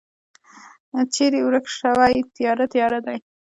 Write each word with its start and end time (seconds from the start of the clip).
چیری 1.13 1.39
ورک 1.43 1.65
شوی 1.77 2.15
تیاره، 2.35 2.65
تیاره 2.73 2.99
ده 3.05 3.13